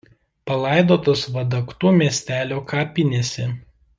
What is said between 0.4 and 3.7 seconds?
Palaidotas Vadaktų miestelio kapinėse.